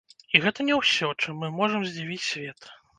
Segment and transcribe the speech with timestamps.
[0.37, 2.75] І гэта не ўсё, чым мы можам здзівіць свет.